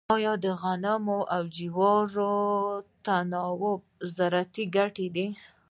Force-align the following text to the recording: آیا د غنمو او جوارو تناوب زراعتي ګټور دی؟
آیا 0.15 0.33
د 0.43 0.45
غنمو 0.61 1.19
او 1.35 1.41
جوارو 1.55 2.33
تناوب 3.05 3.81
زراعتي 4.15 4.63
ګټور 4.75 5.09
دی؟ 5.15 5.27